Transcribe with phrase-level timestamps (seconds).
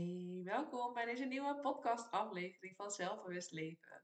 [0.00, 4.02] Hey, welkom bij deze nieuwe podcast-aflevering van Zelfbewust Leven.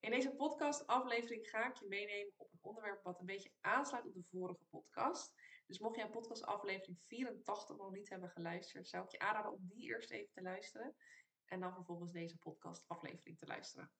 [0.00, 4.14] In deze podcast-aflevering ga ik je meenemen op een onderwerp wat een beetje aansluit op
[4.14, 5.34] de vorige podcast.
[5.66, 9.88] Dus mocht jij podcast-aflevering 84 nog niet hebben geluisterd, zou ik je aanraden om die
[9.88, 10.96] eerst even te luisteren.
[11.44, 13.90] En dan vervolgens deze podcast-aflevering te luisteren.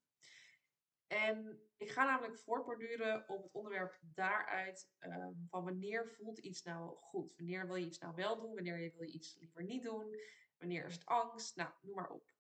[1.07, 6.97] En ik ga namelijk voortborduren op het onderwerp daaruit um, van wanneer voelt iets nou
[6.97, 7.37] goed?
[7.37, 8.55] Wanneer wil je iets nou wel doen?
[8.55, 10.17] Wanneer wil je iets liever niet doen?
[10.59, 11.57] Wanneer is het angst?
[11.57, 12.33] Nou, noem maar op.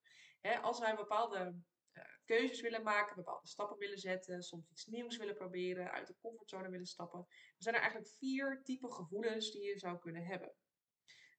[0.62, 5.34] als wij bepaalde uh, keuzes willen maken, bepaalde stappen willen zetten, soms iets nieuws willen
[5.34, 9.78] proberen, uit de comfortzone willen stappen, dan zijn er eigenlijk vier typen gevoelens die je
[9.78, 10.55] zou kunnen hebben.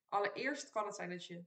[0.08, 1.46] Allereerst kan het zijn dat, je,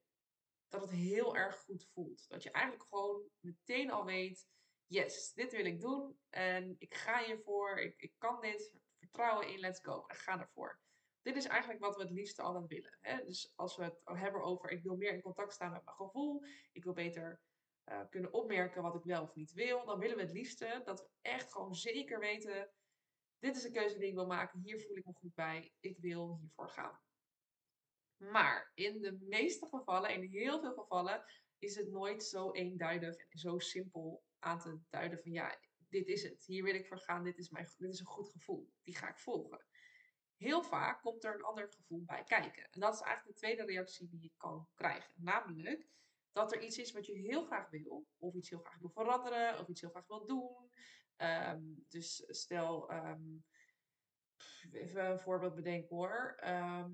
[0.69, 2.28] dat het heel erg goed voelt.
[2.28, 4.48] Dat je eigenlijk gewoon meteen al weet,
[4.86, 9.58] yes, dit wil ik doen en ik ga hiervoor, ik, ik kan dit, vertrouwen in,
[9.58, 10.80] let's go, ik ga ervoor.
[11.28, 12.98] Dit is eigenlijk wat we het liefste altijd willen.
[13.00, 13.24] Hè?
[13.24, 16.45] Dus als we het hebben over ik wil meer in contact staan met mijn gevoel,
[16.73, 17.41] ik wil beter
[17.84, 21.00] uh, kunnen opmerken wat ik wel of niet wil, dan willen we het liefste dat
[21.00, 22.70] we echt gewoon zeker weten,
[23.39, 25.98] dit is de keuze die ik wil maken, hier voel ik me goed bij, ik
[25.98, 27.00] wil hiervoor gaan.
[28.17, 31.24] Maar in de meeste gevallen, in heel veel gevallen,
[31.58, 35.58] is het nooit zo eenduidig en zo simpel aan te duiden van ja,
[35.89, 38.28] dit is het, hier wil ik voor gaan, dit is, mijn, dit is een goed
[38.28, 39.67] gevoel, die ga ik volgen.
[40.39, 42.69] Heel vaak komt er een ander gevoel bij kijken.
[42.70, 45.12] En dat is eigenlijk de tweede reactie die je kan krijgen.
[45.17, 45.89] Namelijk
[46.33, 49.58] dat er iets is wat je heel graag wil, of iets heel graag wil veranderen,
[49.58, 50.70] of iets heel graag wil doen.
[51.17, 53.45] Ehm, dus stel, um,
[54.72, 56.34] even een voorbeeld bedenken hoor.
[56.36, 56.92] Ehm,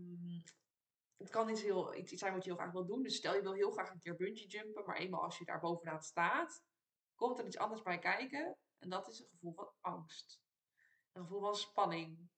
[1.17, 3.03] het kan iets, heel, iets zijn wat je heel graag wil doen.
[3.03, 5.61] Dus stel je wil heel graag een keer bungee jumpen, maar eenmaal als je daar
[5.61, 6.62] bovenaan staat,
[7.14, 8.56] komt er iets anders bij kijken.
[8.79, 10.41] En dat is een gevoel van angst.
[11.12, 12.29] Een gevoel van spanning.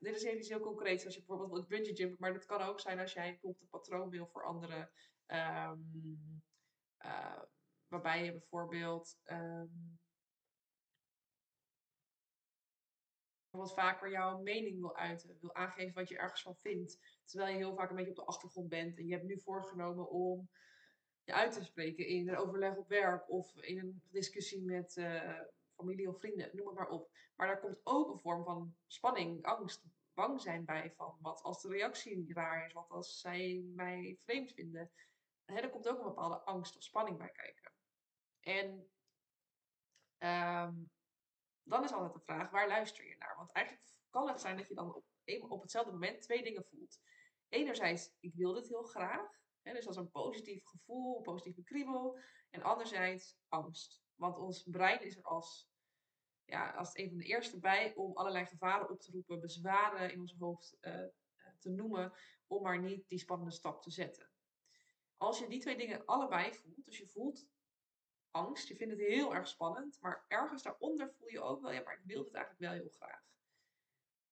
[0.00, 1.04] Dit is even iets heel concreets.
[1.04, 2.16] Als je bijvoorbeeld wilt bungee jumpen.
[2.20, 4.90] Maar dat kan ook zijn als jij bijvoorbeeld een patroon wil veranderen.
[5.26, 6.42] Um,
[7.04, 7.42] uh,
[7.88, 9.18] waarbij je bijvoorbeeld...
[9.24, 9.98] Um,
[13.50, 15.38] wat vaker jouw mening wil uiten.
[15.40, 17.20] Wil aangeven wat je ergens van vindt.
[17.24, 18.98] Terwijl je heel vaak een beetje op de achtergrond bent.
[18.98, 20.48] En je hebt nu voorgenomen om
[21.24, 25.40] je uit te spreken in een overleg op werk of in een discussie met uh,
[25.76, 27.10] familie of vrienden, noem het maar op.
[27.36, 31.62] Maar daar komt ook een vorm van spanning, angst, bang zijn bij van wat als
[31.62, 34.92] de reactie raar is, wat als zij mij vreemd vinden.
[35.44, 37.72] Hè, er komt ook een bepaalde angst of spanning bij kijken.
[38.40, 38.90] En
[40.18, 40.90] um,
[41.62, 43.36] dan is altijd de vraag, waar luister je naar?
[43.36, 45.04] Want eigenlijk kan het zijn dat je dan op,
[45.48, 47.00] op hetzelfde moment twee dingen voelt.
[47.48, 49.36] Enerzijds, ik wil dit heel graag
[49.74, 52.18] dus als een positief gevoel, een positieve kriebel.
[52.50, 54.04] En anderzijds angst.
[54.16, 55.70] Want ons brein is er als,
[56.44, 60.20] ja, als een van de eerste bij om allerlei gevaren op te roepen, bezwaren in
[60.20, 61.06] ons hoofd uh,
[61.58, 62.12] te noemen,
[62.46, 64.30] om maar niet die spannende stap te zetten.
[65.16, 67.46] Als je die twee dingen allebei voelt, dus je voelt
[68.30, 71.82] angst, je vindt het heel erg spannend, maar ergens daaronder voel je ook wel, ja,
[71.82, 73.24] maar ik wil het eigenlijk wel heel graag.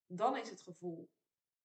[0.05, 1.09] Dan is het gevoel,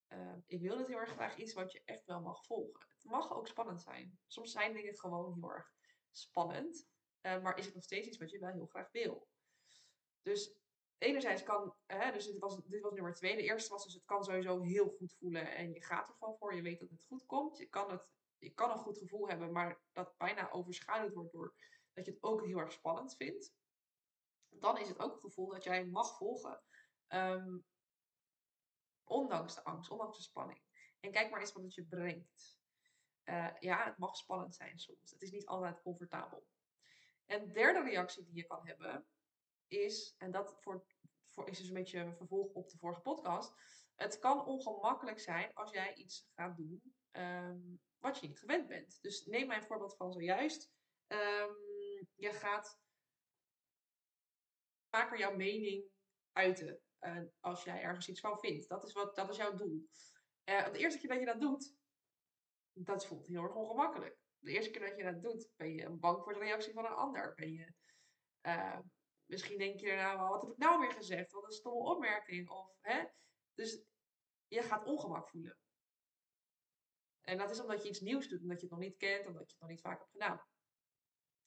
[0.09, 3.11] uh, ik wil het heel erg graag iets wat je echt wel mag volgen het
[3.11, 4.19] mag ook spannend zijn.
[4.27, 5.73] Soms zijn dingen gewoon heel erg
[6.11, 6.89] spannend,
[7.23, 9.29] uh, maar is het nog steeds iets wat je wel heel graag wil.
[10.23, 10.59] Dus
[10.99, 13.37] enerzijds kan, hè, dus dit was, dit was nummer twee.
[13.37, 16.37] De eerste was dus het kan sowieso heel goed voelen en je gaat er gewoon
[16.37, 16.55] voor.
[16.55, 17.59] Je weet dat het goed komt.
[17.59, 18.09] Je kan, het,
[18.39, 21.55] je kan een goed gevoel hebben, maar dat bijna overschaduwd wordt door
[21.93, 23.55] dat je het ook heel erg spannend vindt.
[24.49, 26.63] Dan is het ook het gevoel dat jij mag volgen.
[27.09, 27.65] Um,
[29.05, 30.63] ondanks de angst, ondanks de spanning.
[31.01, 32.59] En kijk maar eens wat het je brengt.
[33.25, 35.11] Uh, ja, het mag spannend zijn soms.
[35.11, 36.47] Het is niet altijd comfortabel.
[37.31, 39.07] En derde reactie die je kan hebben
[39.67, 40.85] is, en dat voor,
[41.25, 43.55] voor, is dus een beetje een vervolg op de vorige podcast.
[43.95, 48.99] Het kan ongemakkelijk zijn als jij iets gaat doen um, wat je niet gewend bent.
[49.03, 50.73] Dus neem mijn voorbeeld van zojuist.
[51.07, 51.57] Um,
[52.15, 52.81] je gaat
[54.89, 55.85] vaker jouw mening
[56.33, 58.69] uiten uh, als jij ergens iets van vindt.
[58.69, 59.89] Dat is, wat, dat is jouw doel.
[60.45, 61.75] Uh, het eerste keer dat je dat doet,
[62.73, 64.20] dat voelt heel erg ongemakkelijk.
[64.41, 66.93] De eerste keer dat je dat doet, ben je bang voor de reactie van een
[66.93, 67.35] ander.
[67.35, 67.73] Ben je,
[68.43, 68.79] uh,
[69.27, 71.33] misschien denk je daarna wel, wat heb ik nou weer gezegd?
[71.33, 72.51] Wat een stomme opmerking.
[72.51, 73.05] Of, hè?
[73.55, 73.83] Dus
[74.49, 75.59] je gaat ongemak voelen.
[77.21, 79.47] En dat is omdat je iets nieuws doet, omdat je het nog niet kent, omdat
[79.47, 80.43] je het nog niet vaak hebt gedaan.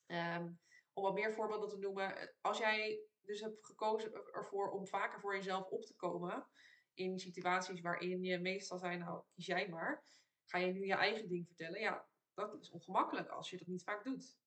[0.06, 0.60] Um,
[0.92, 5.34] om wat meer voorbeelden te noemen, als jij dus hebt gekozen ervoor om vaker voor
[5.34, 6.48] jezelf op te komen
[6.94, 10.04] in situaties waarin je meestal zijn, nou kies jij maar,
[10.46, 11.80] Ga je nu je eigen ding vertellen?
[11.80, 14.38] Ja, dat is ongemakkelijk als je dat niet vaak doet.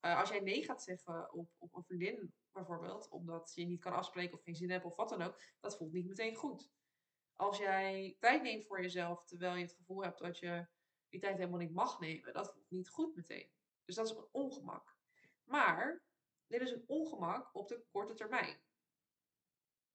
[0.00, 3.92] Uh, als jij nee gaat zeggen op, op een vriendin bijvoorbeeld, omdat je niet kan
[3.92, 6.70] afspreken of geen zin hebt of wat dan ook, dat voelt niet meteen goed.
[7.36, 10.66] Als jij tijd neemt voor jezelf, terwijl je het gevoel hebt dat je
[11.08, 13.52] die tijd helemaal niet mag nemen, dat voelt niet goed meteen.
[13.84, 14.96] Dus dat is een ongemak.
[15.44, 16.02] Maar
[16.46, 18.62] dit is een ongemak op de korte termijn.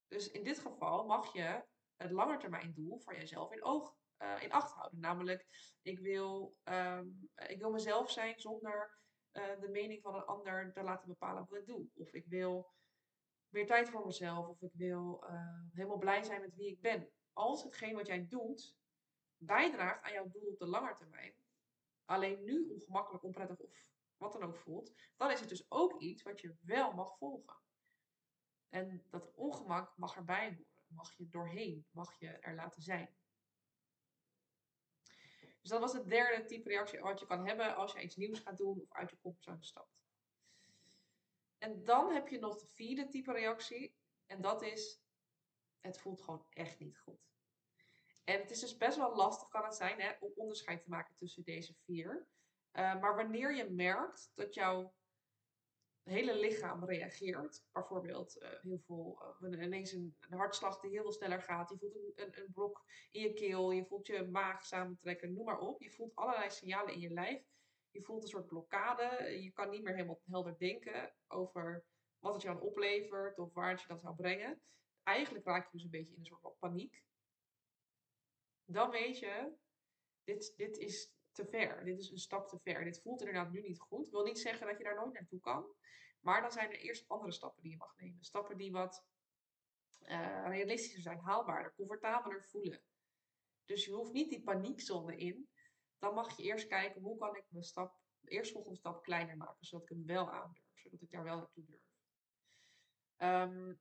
[0.08, 1.66] Dus in dit geval mag je
[1.96, 5.00] het langetermijndoel voor jezelf in, oog, uh, in acht houden.
[5.00, 5.48] Namelijk,
[5.82, 9.00] ik wil, um, ik wil mezelf zijn zonder
[9.32, 11.88] uh, de mening van een ander te laten bepalen wat ik doe.
[11.96, 12.74] Of ik wil
[13.50, 14.48] meer tijd voor mezelf.
[14.48, 17.10] Of ik wil uh, helemaal blij zijn met wie ik ben.
[17.34, 18.76] Als hetgeen wat jij doet
[19.38, 21.36] bijdraagt aan jouw doel op de lange termijn,
[22.06, 23.88] alleen nu ongemakkelijk, onprettig of
[24.18, 27.64] wat dan ook voelt, dan is het dus ook iets wat je wel mag volgen.
[28.70, 33.18] En dat ongemak mag erbij horen, mag je doorheen, mag je er laten zijn.
[35.66, 38.40] Dus dat was het derde type reactie wat je kan hebben als je iets nieuws
[38.40, 39.98] gaat doen of uit je comfortzone stapt.
[41.58, 43.96] En dan heb je nog de vierde type reactie.
[44.26, 45.02] En dat is,
[45.80, 47.20] het voelt gewoon echt niet goed.
[48.24, 51.16] En het is dus best wel lastig kan het zijn hè, om onderscheid te maken
[51.16, 52.28] tussen deze vier.
[52.74, 54.94] Uh, maar wanneer je merkt dat jouw
[56.06, 61.42] hele lichaam reageert, bijvoorbeeld uh, heel veel, uh, ineens een, hartslag die heel veel sneller
[61.42, 65.46] gaat, je voelt een, een, blok in je keel, je voelt je maag samentrekken, noem
[65.46, 65.82] maar op.
[65.82, 67.44] Je voelt allerlei signalen in je lijf.
[67.92, 69.40] Je voelt een soort blokkade.
[69.44, 71.86] Je kan niet meer helemaal helder denken over
[72.20, 74.62] wat het dan oplevert of waar het je dan zou brengen.
[75.04, 77.04] Eigenlijk raak je dus een beetje in een soort van paniek
[78.66, 79.52] dan weet je,
[80.24, 81.86] dit, dit is te ver.
[81.86, 82.84] Dit is een stap te ver.
[82.84, 84.10] Dit voelt inderdaad nu niet goed.
[84.10, 85.76] Wil niet zeggen dat je daar nooit naartoe kan.
[86.20, 88.24] Maar dan zijn er eerst andere stappen die je mag nemen.
[88.24, 89.06] Stappen die wat
[90.02, 92.84] uh, realistischer zijn, haalbaarder, comfortabeler voelen.
[93.66, 95.50] Dus je hoeft niet die paniekzone in.
[95.98, 99.66] Dan mag je eerst kijken hoe kan ik mijn stap, de eerstvolgende stap kleiner maken,
[99.66, 101.94] zodat ik hem wel aandurf, zodat ik daar wel naartoe durf.
[103.18, 103.80] Um,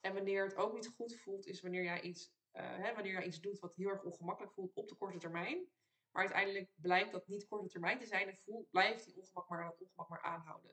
[0.00, 3.26] en wanneer het ook niet goed voelt, is wanneer jij iets uh, hè, wanneer je
[3.26, 5.68] iets doet wat heel erg ongemakkelijk voelt op de korte termijn.
[6.14, 9.80] Maar uiteindelijk blijkt dat niet korte termijn te zijn en blijft die ongemak maar, dat
[9.80, 10.70] ongemak maar aanhouden.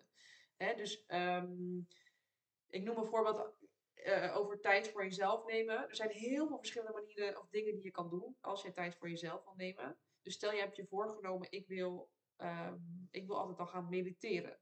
[0.57, 1.87] Dus um,
[2.67, 3.53] ik noem een voorbeeld
[3.95, 5.89] uh, over tijd voor jezelf nemen.
[5.89, 8.95] Er zijn heel veel verschillende manieren of dingen die je kan doen als je tijd
[8.95, 9.97] voor jezelf wil nemen.
[10.21, 14.59] Dus stel je hebt je voorgenomen, ik wil, um, ik wil altijd dan gaan mediteren.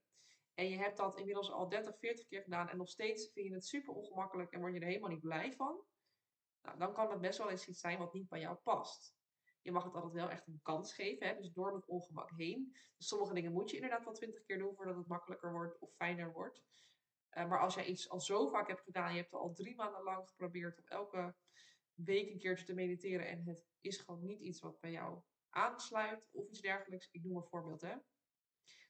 [0.54, 3.54] En je hebt dat inmiddels al 30, 40 keer gedaan en nog steeds vind je
[3.54, 5.84] het super ongemakkelijk en word je er helemaal niet blij van.
[6.62, 9.18] Nou, dan kan het best wel eens iets zijn wat niet bij jou past.
[9.62, 11.36] Je mag het altijd wel echt een kans geven, hè?
[11.36, 12.76] dus door het ongemak heen.
[12.98, 15.94] Dus sommige dingen moet je inderdaad wel twintig keer doen voordat het makkelijker wordt of
[15.96, 16.62] fijner wordt.
[17.38, 20.04] Uh, maar als jij iets al zo vaak hebt gedaan, je hebt al drie maanden
[20.04, 21.36] lang geprobeerd om elke
[21.94, 26.30] week een keertje te mediteren en het is gewoon niet iets wat bij jou aansluit
[26.32, 27.96] of iets dergelijks, ik noem een voorbeeld hè,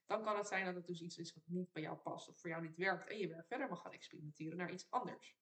[0.06, 2.40] dan kan het zijn dat het dus iets is wat niet bij jou past of
[2.40, 5.39] voor jou niet werkt en je weer verder mag gaan experimenteren naar iets anders.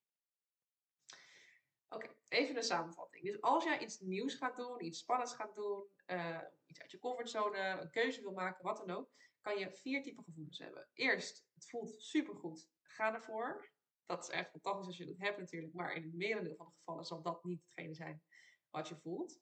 [2.28, 3.24] Even een samenvatting.
[3.24, 6.98] Dus als jij iets nieuws gaat doen, iets spannends gaat doen, uh, iets uit je
[6.98, 9.10] comfortzone, een keuze wil maken, wat dan ook,
[9.40, 10.88] kan je vier typen gevoelens hebben.
[10.92, 12.68] Eerst, het voelt supergoed.
[12.82, 13.70] Ga ervoor.
[14.06, 16.72] Dat is echt fantastisch als je dat hebt natuurlijk, maar in het merendeel van de
[16.72, 18.22] gevallen zal dat niet hetgene zijn
[18.70, 19.40] wat je voelt.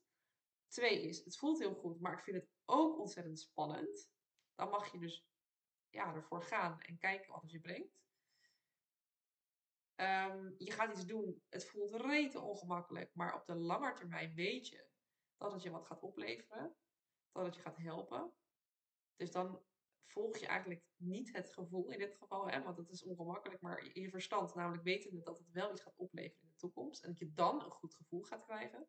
[0.69, 4.11] Twee is, het voelt heel goed, maar ik vind het ook ontzettend spannend.
[4.55, 5.27] Dan mag je dus
[5.91, 8.06] ja, ervoor gaan en kijken wat het je brengt.
[10.01, 14.69] Um, je gaat iets doen, het voelt rete ongemakkelijk, maar op de lange termijn weet
[14.69, 14.87] je
[15.37, 16.77] dat het je wat gaat opleveren,
[17.33, 18.33] dat het je gaat helpen.
[19.17, 19.63] Dus dan
[20.07, 23.99] volg je eigenlijk niet het gevoel in dit geval, hè, want het is ongemakkelijk, maar
[23.99, 27.19] je verstand, namelijk wetende dat het wel iets gaat opleveren in de toekomst en dat
[27.19, 28.89] je dan een goed gevoel gaat krijgen.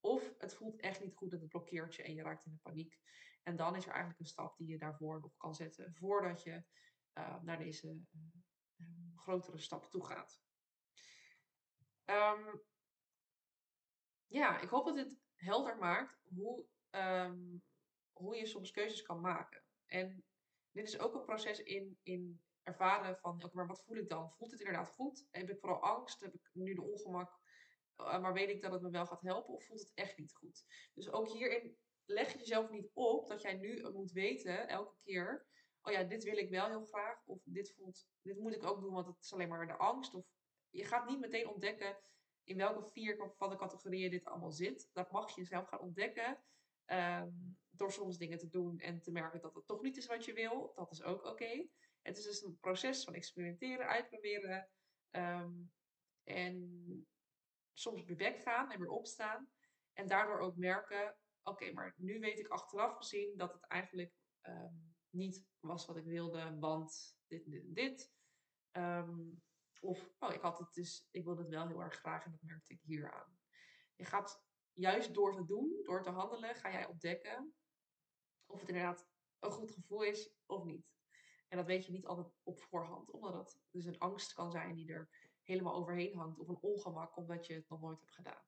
[0.00, 2.58] Of het voelt echt niet goed, dat het blokkeert je en je raakt in de
[2.62, 2.98] paniek.
[3.42, 6.64] En dan is er eigenlijk een stap die je daarvoor nog kan zetten voordat je
[7.14, 8.39] uh, naar deze um,
[9.20, 10.40] grotere stap toe gaat.
[12.04, 12.62] Um,
[14.26, 17.62] ja, ik hoop dat dit helder maakt hoe, um,
[18.12, 19.64] hoe je soms keuzes kan maken.
[19.86, 20.24] En
[20.70, 24.32] dit is ook een proces in, in ervaren van, oké, maar wat voel ik dan?
[24.32, 25.26] Voelt het inderdaad goed?
[25.30, 26.20] Heb ik vooral angst?
[26.20, 27.38] Heb ik nu de ongemak?
[27.96, 29.54] Uh, maar weet ik dat het me wel gaat helpen?
[29.54, 30.64] Of voelt het echt niet goed?
[30.94, 35.46] Dus ook hierin leg je jezelf niet op dat jij nu moet weten, elke keer,
[35.82, 37.26] oh ja, dit wil ik wel heel graag.
[37.26, 40.14] Of dit, voelt, dit moet ik ook doen, want het is alleen maar de angst.
[40.14, 40.26] Of
[40.70, 41.98] je gaat niet meteen ontdekken
[42.44, 44.90] in welke vier van de categorieën dit allemaal zit.
[44.92, 46.44] Dat mag je zelf gaan ontdekken.
[46.86, 50.24] Um, door soms dingen te doen en te merken dat het toch niet is wat
[50.24, 50.72] je wil.
[50.74, 51.68] Dat is ook oké.
[52.02, 54.68] Het is dus een proces van experimenteren, uitproberen.
[55.10, 55.72] Um,
[56.24, 57.08] en
[57.72, 59.50] soms weer weggaan en weer opstaan.
[59.92, 64.89] En daardoor ook merken, oké, maar nu weet ik achteraf gezien dat het eigenlijk um,
[65.10, 68.12] niet was wat ik wilde, want dit, dit, dit.
[68.72, 69.42] Um,
[69.80, 72.42] of, oh, ik had het dus, ik wilde het wel heel erg graag en dat
[72.42, 73.38] merkte ik hier aan.
[73.94, 77.54] Je gaat juist door te doen, door te handelen, ga jij ontdekken
[78.46, 80.88] of het inderdaad een goed gevoel is of niet.
[81.48, 84.74] En dat weet je niet altijd op voorhand, omdat dat dus een angst kan zijn
[84.74, 85.10] die er
[85.42, 88.44] helemaal overheen hangt, of een ongemak omdat je het nog nooit hebt gedaan.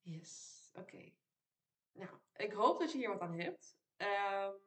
[0.00, 1.12] Yes, oké.
[1.92, 3.76] Nou, ik hoop dat je hier wat aan hebt.
[3.96, 4.60] Um,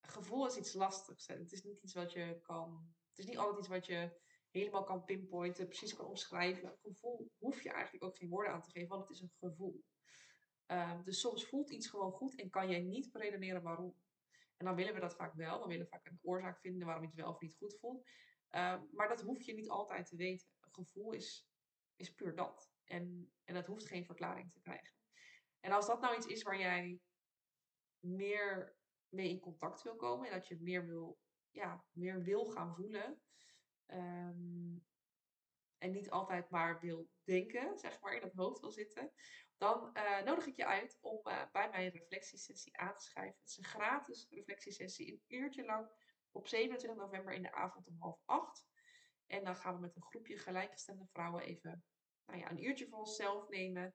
[0.00, 1.26] gevoel is iets lastigs.
[1.26, 2.94] Het is niet iets wat je kan.
[3.08, 6.78] Het is niet altijd iets wat je helemaal kan pinpointen, precies kan omschrijven.
[6.82, 9.84] Gevoel hoef je eigenlijk ook geen woorden aan te geven, want het is een gevoel.
[10.66, 13.96] Um, dus soms voelt iets gewoon goed en kan je niet beredeneren waarom.
[14.56, 15.58] En dan willen we dat vaak wel.
[15.58, 18.06] Dan willen we vaak een oorzaak vinden waarom iets wel of niet goed voelt.
[18.50, 20.48] Um, maar dat hoef je niet altijd te weten.
[20.60, 21.48] Gevoel is,
[21.96, 22.72] is puur dat.
[22.84, 25.01] En, en dat hoeft geen verklaring te krijgen.
[25.62, 27.00] En als dat nou iets is waar jij
[27.98, 28.76] meer
[29.08, 31.18] mee in contact wil komen en dat je meer wil,
[31.50, 33.22] ja, meer wil gaan voelen.
[33.86, 34.78] Ehm,
[35.78, 39.12] en niet altijd maar wil denken, zeg maar, in dat hoofd wil zitten.
[39.56, 43.38] Dan uh, nodig ik je uit om uh, bij mijn reflectiesessie aan te schrijven.
[43.38, 45.90] Het is een gratis reflectiesessie, een uurtje lang,
[46.30, 48.66] op 27 november in de avond om half acht.
[49.26, 51.84] En dan gaan we met een groepje gelijkgestemde vrouwen even
[52.26, 53.94] nou ja, een uurtje voor onszelf nemen.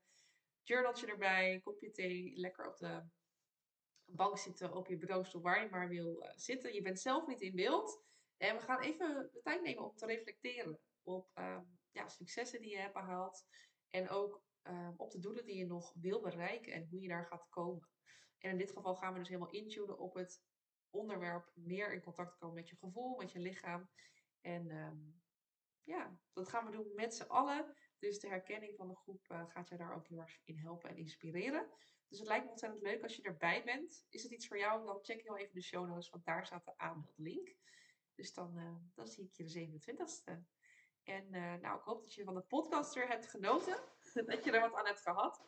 [0.67, 3.03] Journaltje erbij, kopje thee, lekker op de
[4.05, 6.73] bank zitten, op je bureaustoel, waar je maar wil uh, zitten.
[6.73, 8.03] Je bent zelf niet in beeld.
[8.37, 11.59] En we gaan even de tijd nemen om te reflecteren op uh,
[11.91, 13.45] ja, successen die je hebt behaald.
[13.89, 17.25] En ook uh, op de doelen die je nog wil bereiken en hoe je daar
[17.25, 17.89] gaat komen.
[18.37, 20.43] En in dit geval gaan we dus helemaal intunen op het
[20.89, 23.89] onderwerp meer in contact komen met je gevoel, met je lichaam.
[24.41, 25.21] En um,
[25.87, 27.75] ja, dat gaan we doen met z'n allen.
[27.99, 30.89] Dus de herkenning van de groep uh, gaat je daar ook heel erg in helpen
[30.89, 31.67] en inspireren.
[32.07, 34.05] Dus het lijkt me ontzettend leuk als je erbij bent.
[34.09, 34.85] Is het iets voor jou?
[34.85, 37.55] Dan check heel even de show notes, want daar staat de aanmeldlink.
[38.15, 40.55] Dus dan, uh, dan zie ik je de 27e.
[41.03, 43.77] En uh, nou, ik hoop dat je van de podcast weer hebt genoten.
[44.25, 45.43] dat je er wat aan hebt gehad.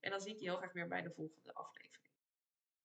[0.00, 2.09] En dan zie ik je heel graag weer bij de volgende aflevering.